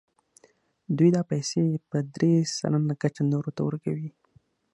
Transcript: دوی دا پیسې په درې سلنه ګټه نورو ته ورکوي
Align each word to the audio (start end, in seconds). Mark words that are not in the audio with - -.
دوی 0.97 1.09
دا 1.15 1.21
پیسې 1.31 1.63
په 1.89 1.97
درې 2.15 2.33
سلنه 2.57 2.93
ګټه 3.01 3.21
نورو 3.31 3.49
ته 3.55 3.61
ورکوي 3.67 4.09